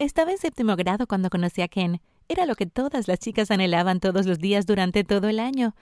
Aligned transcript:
Estaba 0.00 0.30
en 0.30 0.38
séptimo 0.38 0.76
grado 0.76 1.06
cuando 1.06 1.28
conocí 1.28 1.60
a 1.60 1.68
Ken. 1.68 2.00
Era 2.26 2.46
lo 2.46 2.54
que 2.54 2.64
todas 2.64 3.06
las 3.06 3.18
chicas 3.18 3.50
anhelaban 3.50 4.00
todos 4.00 4.24
los 4.24 4.38
días 4.38 4.64
durante 4.64 5.04
todo 5.04 5.28
el 5.28 5.38
año. 5.38 5.74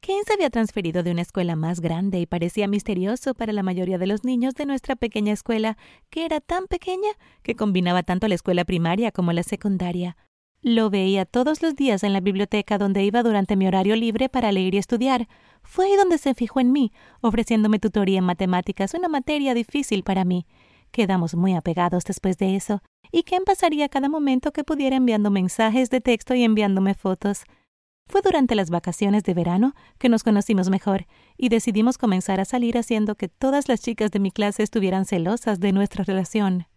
Ken 0.00 0.24
se 0.26 0.32
había 0.32 0.50
transferido 0.50 1.04
de 1.04 1.12
una 1.12 1.22
escuela 1.22 1.54
más 1.54 1.78
grande 1.78 2.18
y 2.18 2.26
parecía 2.26 2.66
misterioso 2.66 3.32
para 3.32 3.52
la 3.52 3.62
mayoría 3.62 3.96
de 3.96 4.08
los 4.08 4.24
niños 4.24 4.54
de 4.54 4.66
nuestra 4.66 4.96
pequeña 4.96 5.32
escuela, 5.32 5.78
que 6.10 6.24
era 6.24 6.40
tan 6.40 6.66
pequeña 6.66 7.10
que 7.44 7.54
combinaba 7.54 8.02
tanto 8.02 8.26
la 8.26 8.34
escuela 8.34 8.64
primaria 8.64 9.12
como 9.12 9.32
la 9.32 9.44
secundaria. 9.44 10.16
Lo 10.60 10.90
veía 10.90 11.24
todos 11.24 11.62
los 11.62 11.76
días 11.76 12.02
en 12.02 12.12
la 12.12 12.18
biblioteca 12.18 12.76
donde 12.76 13.04
iba 13.04 13.22
durante 13.22 13.54
mi 13.54 13.68
horario 13.68 13.94
libre 13.94 14.28
para 14.28 14.50
leer 14.50 14.74
y 14.74 14.78
estudiar. 14.78 15.28
Fue 15.62 15.86
ahí 15.86 15.96
donde 15.96 16.18
se 16.18 16.34
fijó 16.34 16.58
en 16.58 16.72
mí, 16.72 16.90
ofreciéndome 17.20 17.78
tutoría 17.78 18.18
en 18.18 18.24
matemáticas, 18.24 18.94
una 18.94 19.06
materia 19.06 19.54
difícil 19.54 20.02
para 20.02 20.24
mí. 20.24 20.44
Quedamos 20.94 21.34
muy 21.34 21.54
apegados 21.54 22.04
después 22.04 22.38
de 22.38 22.54
eso, 22.54 22.80
y 23.10 23.24
Ken 23.24 23.42
pasaría 23.44 23.88
cada 23.88 24.08
momento 24.08 24.52
que 24.52 24.62
pudiera 24.62 24.94
enviando 24.94 25.28
mensajes 25.28 25.90
de 25.90 26.00
texto 26.00 26.36
y 26.36 26.44
enviándome 26.44 26.94
fotos. 26.94 27.42
Fue 28.06 28.20
durante 28.22 28.54
las 28.54 28.70
vacaciones 28.70 29.24
de 29.24 29.34
verano 29.34 29.74
que 29.98 30.08
nos 30.08 30.22
conocimos 30.22 30.70
mejor 30.70 31.06
y 31.36 31.48
decidimos 31.48 31.98
comenzar 31.98 32.38
a 32.38 32.44
salir 32.44 32.78
haciendo 32.78 33.16
que 33.16 33.28
todas 33.28 33.66
las 33.68 33.80
chicas 33.80 34.12
de 34.12 34.20
mi 34.20 34.30
clase 34.30 34.62
estuvieran 34.62 35.04
celosas 35.04 35.58
de 35.58 35.72
nuestra 35.72 36.04
relación. 36.04 36.68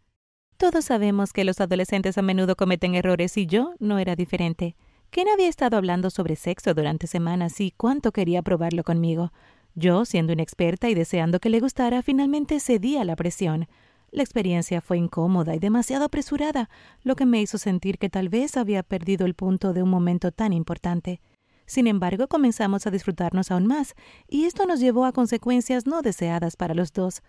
Todos 0.57 0.85
sabemos 0.85 1.31
que 1.31 1.43
los 1.43 1.61
adolescentes 1.61 2.17
a 2.17 2.23
menudo 2.23 2.55
cometen 2.55 2.95
errores 2.95 3.37
y 3.37 3.45
yo 3.45 3.75
no 3.77 3.99
era 3.99 4.15
diferente. 4.15 4.75
Ken 5.11 5.27
había 5.29 5.47
estado 5.47 5.77
hablando 5.77 6.09
sobre 6.09 6.37
sexo 6.37 6.73
durante 6.73 7.05
semanas 7.05 7.61
y 7.61 7.69
cuánto 7.69 8.11
quería 8.11 8.41
probarlo 8.41 8.83
conmigo. 8.83 9.31
Yo, 9.75 10.05
siendo 10.05 10.33
inexperta 10.33 10.89
y 10.89 10.95
deseando 10.95 11.39
que 11.39 11.51
le 11.51 11.59
gustara, 11.59 12.01
finalmente 12.01 12.59
cedí 12.59 12.97
a 12.97 13.03
la 13.03 13.15
presión. 13.15 13.67
La 14.17 14.23
experiencia 14.23 14.81
fue 14.81 14.97
incómoda 14.97 15.53
y 15.53 15.59
demasiado 15.59 16.05
apresurada, 16.05 16.71
lo 17.03 17.15
que 17.15 17.27
me 17.27 17.39
hizo 17.39 17.59
sentir 17.59 17.99
que 17.99 18.09
tal 18.09 18.29
vez 18.29 18.57
había 18.57 18.81
perdido 18.81 19.27
el 19.27 19.35
punto 19.35 19.73
de 19.73 19.83
un 19.83 19.91
momento 19.91 20.31
tan 20.31 20.53
importante. 20.53 21.21
Sin 21.67 21.85
embargo, 21.85 22.27
comenzamos 22.27 22.87
a 22.87 22.89
disfrutarnos 22.89 23.51
aún 23.51 23.67
más, 23.67 23.93
y 24.27 24.45
esto 24.45 24.65
nos 24.65 24.79
llevó 24.79 25.05
a 25.05 25.11
consecuencias 25.11 25.85
no 25.85 26.01
deseadas 26.01 26.55
para 26.55 26.73
los 26.73 26.93
dos. 26.93 27.21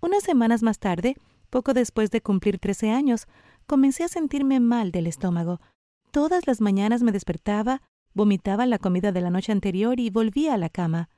Unas 0.00 0.24
semanas 0.24 0.64
más 0.64 0.80
tarde, 0.80 1.14
poco 1.50 1.72
después 1.72 2.10
de 2.10 2.20
cumplir 2.20 2.58
trece 2.58 2.90
años, 2.90 3.28
comencé 3.68 4.02
a 4.02 4.08
sentirme 4.08 4.58
mal 4.58 4.90
del 4.90 5.06
estómago. 5.06 5.60
Todas 6.10 6.48
las 6.48 6.60
mañanas 6.60 7.04
me 7.04 7.12
despertaba, 7.12 7.80
vomitaba 8.12 8.66
la 8.66 8.80
comida 8.80 9.12
de 9.12 9.20
la 9.20 9.30
noche 9.30 9.52
anterior 9.52 10.00
y 10.00 10.10
volvía 10.10 10.54
a 10.54 10.58
la 10.58 10.68
cama. 10.68 11.10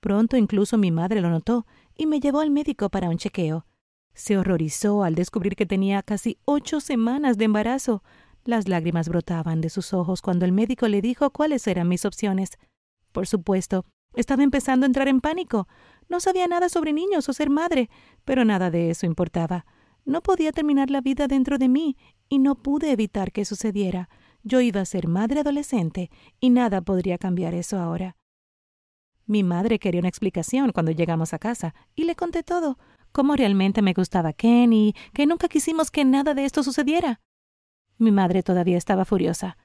Pronto 0.00 0.36
incluso 0.36 0.78
mi 0.78 0.90
madre 0.90 1.20
lo 1.20 1.30
notó 1.30 1.64
y 1.96 2.06
me 2.06 2.18
llevó 2.18 2.40
al 2.40 2.50
médico 2.50 2.88
para 2.88 3.08
un 3.08 3.18
chequeo. 3.18 3.66
Se 4.14 4.36
horrorizó 4.36 5.04
al 5.04 5.14
descubrir 5.14 5.56
que 5.56 5.66
tenía 5.66 6.02
casi 6.02 6.38
ocho 6.44 6.80
semanas 6.80 7.38
de 7.38 7.46
embarazo. 7.46 8.02
Las 8.44 8.68
lágrimas 8.68 9.08
brotaban 9.08 9.60
de 9.60 9.70
sus 9.70 9.94
ojos 9.94 10.20
cuando 10.20 10.44
el 10.44 10.52
médico 10.52 10.88
le 10.88 11.00
dijo 11.00 11.30
cuáles 11.30 11.66
eran 11.66 11.88
mis 11.88 12.04
opciones. 12.04 12.58
Por 13.12 13.26
supuesto, 13.26 13.84
estaba 14.14 14.42
empezando 14.42 14.84
a 14.84 14.88
entrar 14.88 15.08
en 15.08 15.20
pánico. 15.20 15.68
No 16.08 16.20
sabía 16.20 16.46
nada 16.46 16.68
sobre 16.68 16.92
niños 16.92 17.28
o 17.28 17.32
ser 17.32 17.50
madre, 17.50 17.88
pero 18.24 18.44
nada 18.44 18.70
de 18.70 18.90
eso 18.90 19.06
importaba. 19.06 19.64
No 20.04 20.22
podía 20.22 20.52
terminar 20.52 20.90
la 20.90 21.00
vida 21.00 21.28
dentro 21.28 21.58
de 21.58 21.68
mí, 21.68 21.96
y 22.28 22.38
no 22.38 22.56
pude 22.56 22.90
evitar 22.90 23.32
que 23.32 23.44
sucediera. 23.44 24.08
Yo 24.42 24.60
iba 24.60 24.80
a 24.80 24.86
ser 24.86 25.06
madre 25.06 25.40
adolescente, 25.40 26.10
y 26.40 26.50
nada 26.50 26.80
podría 26.80 27.16
cambiar 27.16 27.54
eso 27.54 27.78
ahora. 27.78 28.16
Mi 29.26 29.44
madre 29.44 29.78
quería 29.78 30.00
una 30.00 30.08
explicación 30.08 30.72
cuando 30.72 30.90
llegamos 30.90 31.32
a 31.32 31.38
casa, 31.38 31.74
y 31.94 32.04
le 32.04 32.16
conté 32.16 32.42
todo 32.42 32.78
cómo 33.12 33.36
realmente 33.36 33.82
me 33.82 33.92
gustaba 33.92 34.32
Ken 34.32 34.72
y 34.72 34.94
que 35.12 35.26
nunca 35.26 35.48
quisimos 35.48 35.90
que 35.90 36.04
nada 36.04 36.34
de 36.34 36.44
esto 36.44 36.62
sucediera. 36.62 37.20
Mi 37.98 38.10
madre 38.10 38.42
todavía 38.42 38.78
estaba 38.78 39.04
furiosa, 39.04 39.56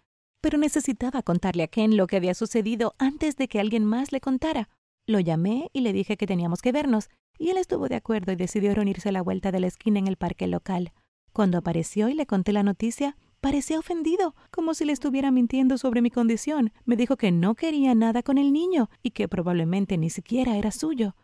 pero 0.41 0.57
necesitaba 0.57 1.23
contarle 1.23 1.63
a 1.63 1.67
Ken 1.67 1.97
lo 1.97 2.07
que 2.07 2.17
había 2.17 2.33
sucedido 2.33 2.93
antes 2.99 3.35
de 3.35 3.47
que 3.47 3.59
alguien 3.59 3.85
más 3.85 4.11
le 4.11 4.21
contara. 4.21 4.69
Lo 5.07 5.19
llamé 5.19 5.69
y 5.73 5.81
le 5.81 5.93
dije 5.93 6.17
que 6.17 6.27
teníamos 6.27 6.61
que 6.61 6.71
vernos, 6.71 7.09
y 7.39 7.49
él 7.49 7.57
estuvo 7.57 7.87
de 7.87 7.95
acuerdo 7.95 8.31
y 8.31 8.35
decidió 8.35 8.73
reunirse 8.73 9.09
a 9.09 9.11
la 9.11 9.21
vuelta 9.21 9.51
de 9.51 9.59
la 9.59 9.67
esquina 9.67 9.99
en 9.99 10.07
el 10.07 10.17
parque 10.17 10.47
local. 10.47 10.91
Cuando 11.33 11.57
apareció 11.57 12.09
y 12.09 12.13
le 12.13 12.25
conté 12.25 12.51
la 12.51 12.63
noticia, 12.63 13.15
parecía 13.41 13.79
ofendido, 13.79 14.35
como 14.51 14.73
si 14.73 14.85
le 14.85 14.93
estuviera 14.93 15.31
mintiendo 15.31 15.77
sobre 15.77 16.01
mi 16.01 16.09
condición. 16.11 16.73
Me 16.85 16.95
dijo 16.95 17.15
que 17.15 17.31
no 17.31 17.55
quería 17.55 17.95
nada 17.95 18.23
con 18.23 18.37
el 18.37 18.51
niño 18.51 18.89
y 19.03 19.11
que 19.11 19.27
probablemente 19.27 19.97
ni 19.97 20.09
siquiera 20.09 20.57
era 20.57 20.71
suyo. 20.71 21.15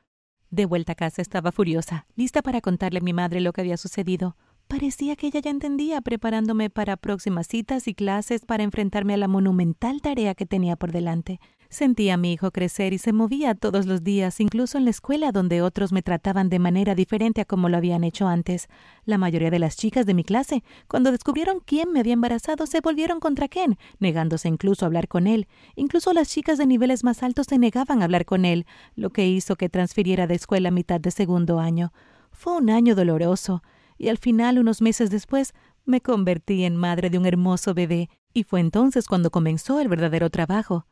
De 0.53 0.68
vuelta 0.68 0.91
a 0.91 0.96
casa 0.96 1.24
estaba 1.24 1.52
furiosa, 1.52 2.06
lista 2.16 2.44
para 2.44 2.62
contarle 2.62 3.00
a 3.00 3.02
mi 3.02 3.12
madre 3.12 3.41
lo 3.41 3.53
que 3.53 3.62
había 3.62 3.75
sucedido. 3.75 4.38
Parecía 4.68 5.16
que 5.16 5.25
ella 5.25 5.40
ya 5.40 5.50
entendía, 5.50 6.00
preparándome 6.02 6.69
para 6.69 6.96
próximas 6.96 7.47
citas 7.47 7.88
y 7.88 7.96
clases 7.96 8.46
para 8.46 8.62
enfrentarme 8.62 9.16
a 9.16 9.18
la 9.18 9.28
monumental 9.28 10.00
tarea 10.00 10.36
que 10.36 10.46
tenía 10.46 10.75
por 10.75 10.91
delante. 10.91 11.40
Sentía 11.73 12.13
a 12.13 12.17
mi 12.17 12.31
hijo 12.34 12.51
crecer 12.51 12.94
y 12.94 13.00
se 13.00 13.13
movía 13.13 13.56
todos 13.56 13.88
los 13.88 14.03
días, 14.03 14.39
incluso 14.39 14.78
en 14.78 14.84
la 14.84 14.91
escuela 14.91 15.31
donde 15.31 15.63
otros 15.63 15.91
me 15.91 16.03
trataban 16.03 16.47
de 16.47 16.59
manera 16.59 16.94
diferente 16.94 17.41
a 17.41 17.45
como 17.45 17.67
lo 17.67 17.78
habían 17.78 18.03
hecho 18.03 18.28
antes. 18.28 18.67
La 19.06 19.17
mayoría 19.17 19.50
de 19.50 19.57
las 19.57 19.75
chicas 19.75 20.06
de 20.06 20.13
mi 20.13 20.23
clase, 20.23 20.63
cuando 20.88 21.11
descubrieron 21.11 21.61
quién 21.66 21.91
me 21.91 22.00
había 22.00 22.13
embarazado, 22.13 22.67
se 22.67 22.79
volvieron 22.79 23.19
contra 23.19 23.47
Ken, 23.47 23.79
negándose 23.97 24.50
incluso 24.50 24.85
a 24.85 24.88
hablar 24.88 25.07
con 25.07 25.25
él. 25.25 25.47
Incluso 25.75 26.13
las 26.13 26.29
chicas 26.29 26.59
de 26.59 26.67
niveles 26.67 27.03
más 27.03 27.23
altos 27.23 27.47
se 27.50 27.57
negaban 27.57 28.03
a 28.03 28.05
hablar 28.05 28.25
con 28.25 28.45
él, 28.45 28.67
lo 28.95 29.09
que 29.09 29.28
hizo 29.28 29.55
que 29.55 29.67
transfiriera 29.67 30.28
de 30.28 30.35
escuela 30.35 30.69
a 30.69 30.72
mitad 30.72 31.01
de 31.01 31.09
segundo 31.09 31.59
año. 31.59 31.91
Fue 32.31 32.55
un 32.55 32.69
año 32.69 32.94
doloroso, 32.94 33.63
y 33.97 34.09
al 34.09 34.19
final, 34.19 34.59
unos 34.59 34.84
meses 34.84 35.09
después, 35.09 35.55
me 35.85 36.01
convertí 36.01 36.66
en 36.66 36.78
madre 36.78 37.09
de 37.09 37.17
un 37.17 37.25
hermoso 37.25 37.73
bebé, 37.73 38.11
y 38.31 38.44
fue 38.44 38.59
entonces 38.59 39.07
cuando 39.07 39.31
comenzó 39.31 39.79
el 39.79 39.88
verdadero 39.88 40.29
trabajo. 40.29 40.85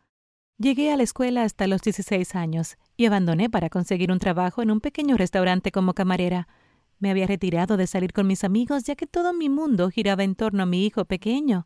Llegué 0.61 0.91
a 0.91 0.97
la 0.97 1.01
escuela 1.01 1.41
hasta 1.41 1.65
los 1.65 1.81
16 1.81 2.35
años 2.35 2.77
y 2.95 3.07
abandoné 3.07 3.49
para 3.49 3.71
conseguir 3.71 4.11
un 4.11 4.19
trabajo 4.19 4.61
en 4.61 4.69
un 4.69 4.79
pequeño 4.79 5.17
restaurante 5.17 5.71
como 5.71 5.95
camarera. 5.95 6.47
Me 6.99 7.09
había 7.09 7.25
retirado 7.25 7.77
de 7.77 7.87
salir 7.87 8.13
con 8.13 8.27
mis 8.27 8.43
amigos 8.43 8.83
ya 8.83 8.95
que 8.95 9.07
todo 9.07 9.33
mi 9.33 9.49
mundo 9.49 9.89
giraba 9.89 10.23
en 10.23 10.35
torno 10.35 10.61
a 10.61 10.67
mi 10.67 10.85
hijo 10.85 11.05
pequeño. 11.05 11.65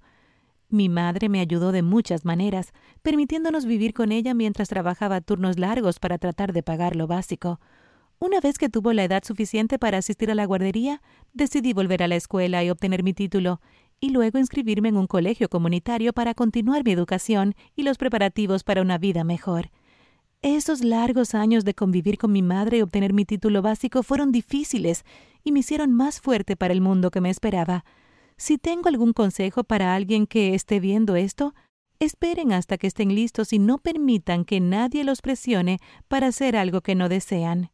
Mi 0.69 0.87
madre 0.87 1.27
me 1.27 1.41
ayudó 1.41 1.73
de 1.73 1.81
muchas 1.81 2.23
maneras, 2.23 2.71
permitiéndonos 3.01 3.65
vivir 3.65 3.93
con 3.93 4.13
ella 4.13 4.33
mientras 4.33 4.69
trabajaba 4.69 5.19
turnos 5.19 5.59
largos 5.59 5.99
para 5.99 6.17
tratar 6.17 6.53
de 6.53 6.63
pagar 6.63 6.95
lo 6.95 7.05
básico. 7.05 7.59
Una 8.17 8.39
vez 8.39 8.57
que 8.57 8.69
tuvo 8.69 8.93
la 8.93 9.03
edad 9.03 9.25
suficiente 9.25 9.77
para 9.77 9.97
asistir 9.97 10.31
a 10.31 10.35
la 10.35 10.45
guardería, 10.45 11.01
decidí 11.33 11.73
volver 11.73 12.01
a 12.01 12.07
la 12.07 12.15
escuela 12.15 12.63
y 12.63 12.69
obtener 12.69 13.03
mi 13.03 13.13
título, 13.13 13.59
y 13.99 14.09
luego 14.09 14.37
inscribirme 14.37 14.89
en 14.89 14.97
un 14.97 15.07
colegio 15.07 15.49
comunitario 15.49 16.13
para 16.13 16.33
continuar 16.33 16.83
mi 16.83 16.91
educación 16.91 17.55
y 17.75 17.83
los 17.83 17.97
preparativos 17.97 18.63
para 18.63 18.81
una 18.81 18.97
vida 18.97 19.23
mejor. 19.23 19.71
Esos 20.41 20.83
largos 20.83 21.33
años 21.33 21.65
de 21.65 21.73
convivir 21.73 22.17
con 22.17 22.31
mi 22.31 22.41
madre 22.41 22.77
y 22.77 22.81
obtener 22.81 23.13
mi 23.13 23.25
título 23.25 23.61
básico 23.61 24.03
fueron 24.03 24.31
difíciles 24.31 25.03
y 25.43 25.51
me 25.51 25.61
hicieron 25.61 25.93
más 25.93 26.21
fuerte 26.21 26.55
para 26.55 26.73
el 26.73 26.81
mundo 26.81 27.09
que 27.09 27.21
me 27.21 27.31
esperaba. 27.31 27.83
Si 28.37 28.57
tengo 28.57 28.89
algún 28.89 29.13
consejo 29.13 29.63
para 29.63 29.95
alguien 29.95 30.27
que 30.27 30.53
esté 30.53 30.79
viendo 30.79 31.15
esto, 31.15 31.55
esperen 31.99 32.51
hasta 32.51 32.77
que 32.77 32.87
estén 32.87 33.15
listos 33.15 33.53
y 33.53 33.59
no 33.59 33.77
permitan 33.77 34.45
que 34.45 34.59
nadie 34.59 35.03
los 35.03 35.21
presione 35.21 35.79
para 36.07 36.27
hacer 36.27 36.55
algo 36.57 36.81
que 36.81 36.95
no 36.95 37.09
desean. 37.09 37.71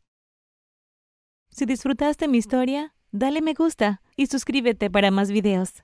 Si 1.49 1.65
disfrutaste 1.65 2.27
mi 2.29 2.37
historia, 2.37 2.93
dale 3.11 3.41
me 3.41 3.53
gusta 3.53 4.01
y 4.15 4.27
suscríbete 4.27 4.89
para 4.89 5.11
más 5.11 5.31
videos. 5.31 5.83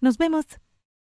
Nos 0.00 0.18
vemos. 0.18 0.46